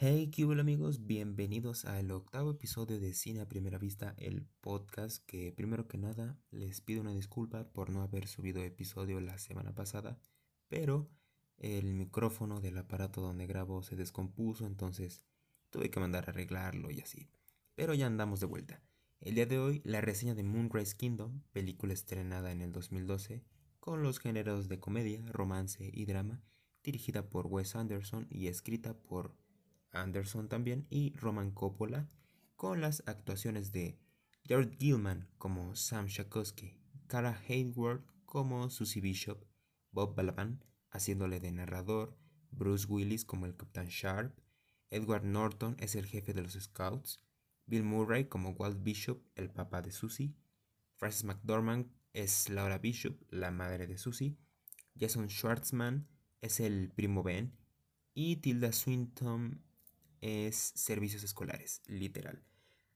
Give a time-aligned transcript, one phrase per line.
[0.00, 1.06] Hey, ¿qué amigos?
[1.06, 6.38] Bienvenidos al octavo episodio de Cine a Primera Vista, el podcast que primero que nada
[6.52, 10.20] les pido una disculpa por no haber subido episodio la semana pasada,
[10.68, 11.10] pero
[11.56, 15.24] el micrófono del aparato donde grabo se descompuso, entonces
[15.68, 17.28] tuve que mandar a arreglarlo y así.
[17.74, 18.80] Pero ya andamos de vuelta.
[19.18, 23.42] El día de hoy la reseña de Moonrise Kingdom, película estrenada en el 2012,
[23.80, 26.40] con los géneros de comedia, romance y drama,
[26.84, 29.34] dirigida por Wes Anderson y escrita por
[29.92, 32.08] Anderson también y Roman Coppola,
[32.56, 33.98] con las actuaciones de
[34.46, 39.44] Jared Gilman como Sam Shakosky, Cara Hayward como Susie Bishop,
[39.92, 42.16] Bob Balaban haciéndole de narrador,
[42.50, 44.38] Bruce Willis como el Capitán Sharp,
[44.90, 47.22] Edward Norton es el jefe de los Scouts,
[47.66, 50.34] Bill Murray como Walt Bishop, el papá de Susie,
[50.96, 54.38] Frances McDormand es Laura Bishop, la madre de Susie,
[54.98, 56.08] Jason Schwartzman
[56.40, 57.56] es el primo Ben
[58.14, 59.62] y Tilda Swinton
[60.20, 62.44] es servicios escolares, literal.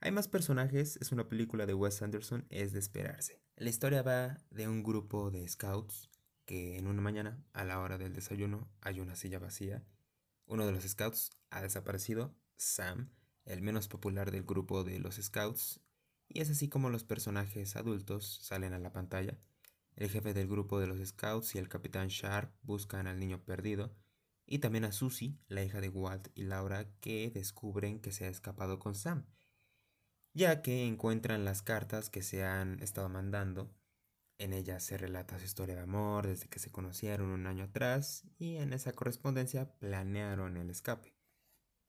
[0.00, 3.40] Hay más personajes, es una película de Wes Anderson, es de esperarse.
[3.56, 6.10] La historia va de un grupo de scouts
[6.44, 9.84] que en una mañana, a la hora del desayuno, hay una silla vacía.
[10.46, 13.12] Uno de los scouts ha desaparecido, Sam,
[13.44, 15.80] el menos popular del grupo de los scouts,
[16.28, 19.38] y es así como los personajes adultos salen a la pantalla.
[19.94, 23.94] El jefe del grupo de los scouts y el capitán Sharp buscan al niño perdido,
[24.52, 28.28] y también a Susie, la hija de Walt y Laura, que descubren que se ha
[28.28, 29.24] escapado con Sam,
[30.34, 33.74] ya que encuentran las cartas que se han estado mandando.
[34.36, 38.28] En ellas se relata su historia de amor desde que se conocieron un año atrás
[38.36, 41.16] y en esa correspondencia planearon el escape.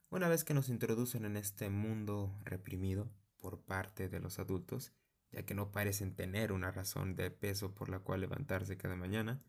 [0.10, 4.94] Una vez que nos introducen en este mundo reprimido por parte de los adultos,
[5.34, 9.44] ya que no parecen tener una razón de peso por la cual levantarse cada mañana,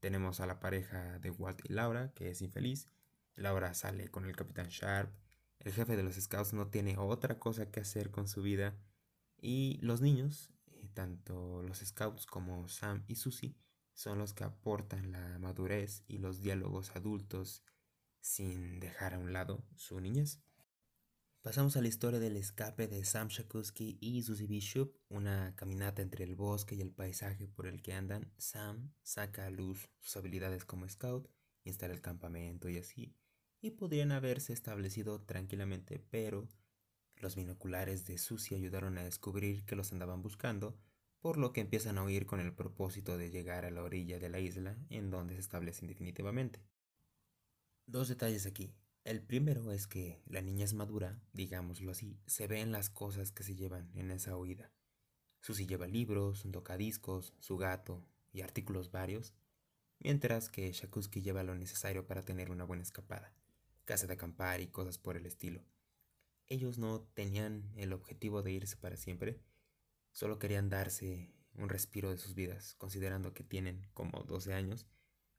[0.00, 2.88] tenemos a la pareja de Walt y Laura, que es infeliz.
[3.36, 5.12] Laura sale con el capitán Sharp.
[5.58, 8.74] El jefe de los scouts no tiene otra cosa que hacer con su vida.
[9.40, 13.54] Y los niños, eh, tanto los scouts como Sam y Susie,
[13.92, 17.62] son los que aportan la madurez y los diálogos adultos
[18.20, 20.40] sin dejar a un lado su niñez.
[21.42, 26.24] Pasamos a la historia del escape de Sam Shakusky y Susie Bishop, una caminata entre
[26.24, 28.30] el bosque y el paisaje por el que andan.
[28.36, 31.30] Sam saca a luz sus habilidades como scout,
[31.64, 33.16] instala el campamento y así,
[33.62, 36.46] y podrían haberse establecido tranquilamente, pero
[37.16, 40.78] los binoculares de Susie ayudaron a descubrir que los andaban buscando,
[41.20, 44.28] por lo que empiezan a huir con el propósito de llegar a la orilla de
[44.28, 46.60] la isla en donde se establecen definitivamente.
[47.86, 48.74] Dos detalles aquí.
[49.02, 53.42] El primero es que la niña es madura, digámoslo así, se ven las cosas que
[53.42, 54.70] se llevan en esa huida.
[55.40, 59.32] Susi lleva libros, un tocadiscos, su gato y artículos varios,
[60.00, 63.32] mientras que Shakuski lleva lo necesario para tener una buena escapada,
[63.86, 65.64] casa de acampar y cosas por el estilo.
[66.46, 69.40] Ellos no tenían el objetivo de irse para siempre,
[70.12, 74.86] solo querían darse un respiro de sus vidas, considerando que tienen como 12 años.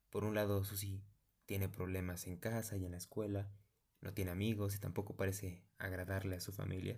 [0.10, 1.04] Por un lado, Susi
[1.52, 3.52] tiene problemas en casa y en la escuela,
[4.00, 6.98] no tiene amigos y tampoco parece agradarle a su familia.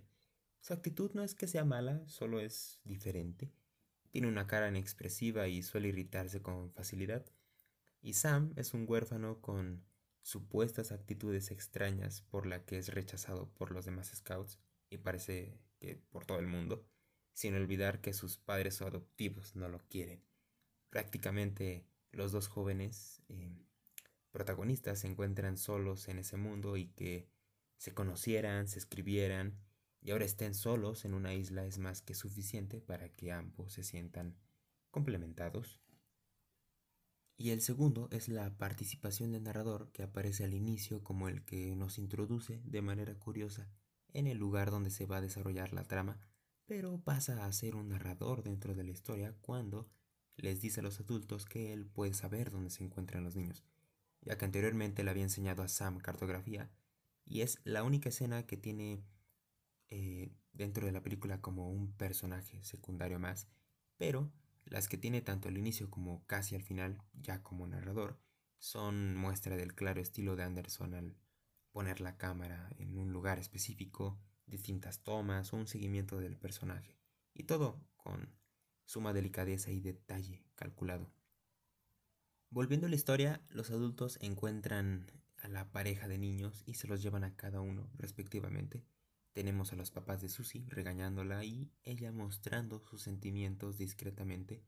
[0.60, 3.52] Su actitud no es que sea mala, solo es diferente.
[4.12, 7.26] Tiene una cara inexpresiva y suele irritarse con facilidad.
[8.00, 9.84] Y Sam es un huérfano con
[10.22, 14.60] supuestas actitudes extrañas por la que es rechazado por los demás scouts
[14.92, 16.88] y parece que por todo el mundo,
[17.32, 20.24] sin olvidar que sus padres o adoptivos no lo quieren.
[20.92, 23.66] Prácticamente los dos jóvenes eh,
[24.34, 27.30] protagonistas se encuentran solos en ese mundo y que
[27.78, 29.60] se conocieran, se escribieran
[30.02, 33.84] y ahora estén solos en una isla es más que suficiente para que ambos se
[33.84, 34.36] sientan
[34.90, 35.80] complementados.
[37.38, 41.76] Y el segundo es la participación del narrador que aparece al inicio como el que
[41.76, 43.70] nos introduce de manera curiosa
[44.14, 46.20] en el lugar donde se va a desarrollar la trama,
[46.66, 49.90] pero pasa a ser un narrador dentro de la historia cuando
[50.38, 53.64] les dice a los adultos que él puede saber dónde se encuentran los niños
[54.26, 56.72] ya que anteriormente le había enseñado a Sam cartografía,
[57.26, 59.04] y es la única escena que tiene
[59.90, 63.48] eh, dentro de la película como un personaje secundario más,
[63.98, 64.32] pero
[64.66, 68.20] las que tiene tanto al inicio como casi al final, ya como narrador,
[68.60, 71.18] son muestra del claro estilo de Anderson al
[71.72, 76.98] poner la cámara en un lugar específico, distintas tomas o un seguimiento del personaje,
[77.34, 78.34] y todo con
[78.86, 81.12] suma delicadeza y detalle calculado.
[82.54, 85.12] Volviendo a la historia, los adultos encuentran
[85.42, 88.86] a la pareja de niños y se los llevan a cada uno respectivamente.
[89.32, 94.64] Tenemos a los papás de Susie regañándola y ella mostrando sus sentimientos discretamente.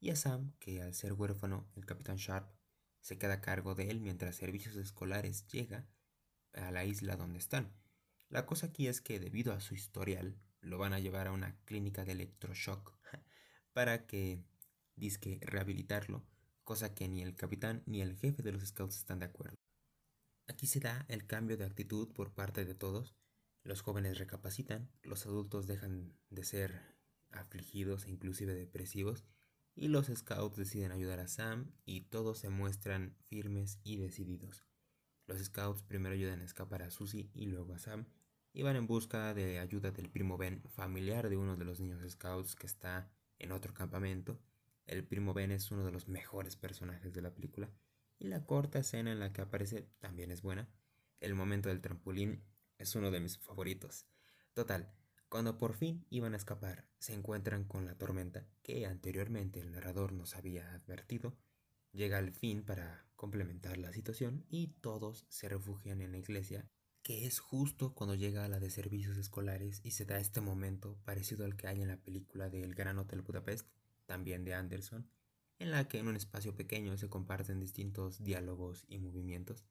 [0.00, 2.52] Y a Sam, que al ser huérfano, el capitán Sharp
[3.00, 5.88] se queda a cargo de él mientras servicios escolares llega
[6.54, 7.72] a la isla donde están.
[8.30, 11.56] La cosa aquí es que debido a su historial, lo van a llevar a una
[11.66, 12.98] clínica de electroshock
[13.72, 14.42] para que
[14.96, 16.26] disque rehabilitarlo,
[16.64, 19.56] cosa que ni el capitán ni el jefe de los scouts están de acuerdo.
[20.46, 23.14] Aquí se da el cambio de actitud por parte de todos.
[23.64, 26.80] Los jóvenes recapacitan, los adultos dejan de ser
[27.30, 29.24] afligidos e inclusive depresivos
[29.74, 34.64] y los scouts deciden ayudar a Sam y todos se muestran firmes y decididos.
[35.26, 38.06] Los scouts primero ayudan a escapar a Susie y luego a Sam
[38.52, 42.02] y van en busca de ayuda del primo Ben, familiar de uno de los niños
[42.10, 44.38] scouts que está en otro campamento.
[44.86, 47.70] El primo Ben es uno de los mejores personajes de la película
[48.18, 50.68] y la corta escena en la que aparece también es buena.
[51.20, 52.44] El momento del trampolín
[52.78, 54.06] es uno de mis favoritos.
[54.54, 54.92] Total,
[55.28, 60.12] cuando por fin iban a escapar, se encuentran con la tormenta que anteriormente el narrador
[60.12, 61.38] nos había advertido.
[61.92, 66.68] Llega al fin para complementar la situación y todos se refugian en la iglesia,
[67.02, 70.98] que es justo cuando llega a la de servicios escolares y se da este momento
[71.04, 73.68] parecido al que hay en la película de El Gran Hotel Budapest,
[74.06, 75.08] también de Anderson,
[75.58, 79.64] en la que en un espacio pequeño se comparten distintos diálogos y movimientos.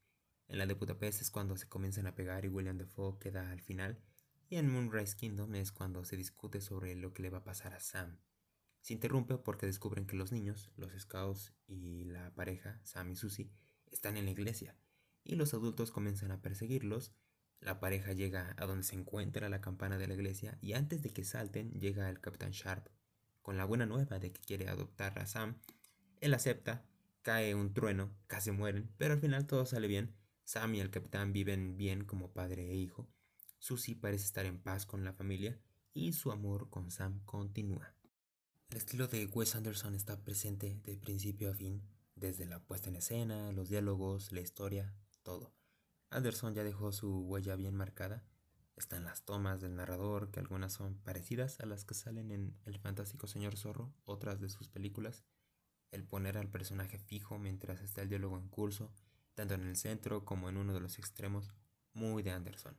[0.47, 3.61] En la de Budapest es cuando se comienzan a pegar y William Defoe queda al
[3.61, 4.01] final,
[4.49, 7.73] y en Moonrise Kingdom es cuando se discute sobre lo que le va a pasar
[7.73, 8.19] a Sam.
[8.81, 13.51] Se interrumpe porque descubren que los niños, los scouts y la pareja, Sam y Susie,
[13.91, 14.75] están en la iglesia,
[15.23, 17.13] y los adultos comienzan a perseguirlos.
[17.59, 21.11] La pareja llega a donde se encuentra la campana de la iglesia y antes de
[21.11, 22.87] que salten llega el capitán Sharp
[23.41, 25.57] con la buena nueva de que quiere adoptar a Sam
[26.21, 26.85] él acepta,
[27.23, 30.15] cae un trueno, casi mueren, pero al final todo sale bien.
[30.43, 33.09] Sam y el capitán viven bien como padre e hijo.
[33.57, 35.59] Susie parece estar en paz con la familia
[35.93, 37.95] y su amor con Sam continúa.
[38.69, 41.81] El estilo de Wes Anderson está presente de principio a fin,
[42.15, 45.55] desde la puesta en escena, los diálogos, la historia, todo.
[46.11, 48.23] Anderson ya dejó su huella bien marcada.
[48.81, 52.79] Están las tomas del narrador, que algunas son parecidas a las que salen en El
[52.79, 55.23] fantástico señor zorro, otras de sus películas
[55.91, 58.91] el poner al personaje fijo mientras está el diálogo en curso,
[59.35, 61.53] tanto en el centro como en uno de los extremos,
[61.93, 62.75] muy de Anderson.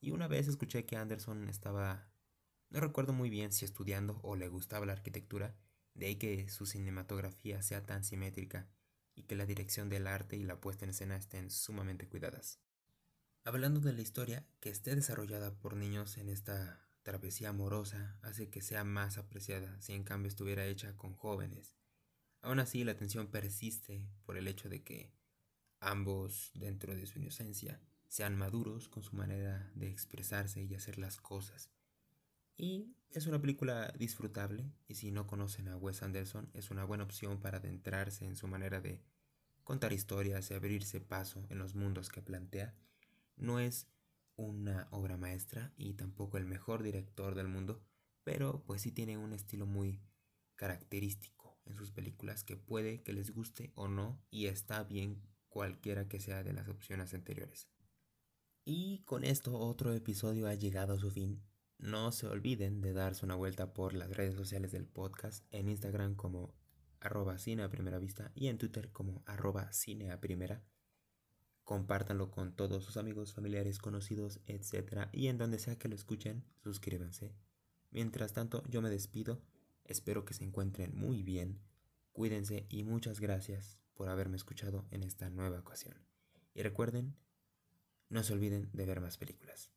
[0.00, 2.10] Y una vez escuché que Anderson estaba,
[2.70, 5.54] no recuerdo muy bien si estudiando o le gustaba la arquitectura,
[5.92, 8.66] de ahí que su cinematografía sea tan simétrica
[9.14, 12.60] y que la dirección del arte y la puesta en escena estén sumamente cuidadas.
[13.44, 18.62] Hablando de la historia, que esté desarrollada por niños en esta travesía amorosa hace que
[18.62, 21.78] sea más apreciada si en cambio estuviera hecha con jóvenes
[22.42, 25.12] Aún así, la tensión persiste por el hecho de que
[25.80, 31.20] ambos, dentro de su inocencia, sean maduros con su manera de expresarse y hacer las
[31.20, 31.70] cosas.
[32.56, 37.04] Y es una película disfrutable y si no conocen a Wes Anderson es una buena
[37.04, 39.02] opción para adentrarse en su manera de
[39.64, 42.74] contar historias y abrirse paso en los mundos que plantea.
[43.38, 43.88] No es
[44.36, 47.82] una obra maestra y tampoco el mejor director del mundo,
[48.24, 50.02] pero pues sí tiene un estilo muy
[50.56, 56.08] característico en sus películas que puede que les guste o no y está bien cualquiera
[56.08, 57.68] que sea de las opciones anteriores.
[58.64, 61.42] Y con esto otro episodio ha llegado a su fin.
[61.78, 66.16] No se olviden de darse una vuelta por las redes sociales del podcast, en Instagram
[66.16, 66.54] como
[67.00, 70.64] arroba cine a primera vista y en Twitter como arroba cine a primera.
[71.68, 75.10] Compártanlo con todos sus amigos, familiares, conocidos, etc.
[75.12, 77.34] Y en donde sea que lo escuchen, suscríbanse.
[77.90, 79.42] Mientras tanto, yo me despido.
[79.84, 81.60] Espero que se encuentren muy bien,
[82.12, 85.94] cuídense y muchas gracias por haberme escuchado en esta nueva ocasión.
[86.54, 87.14] Y recuerden,
[88.08, 89.70] no se olviden de ver más películas.